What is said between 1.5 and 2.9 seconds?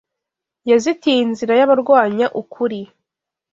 y’abarwanya ukuri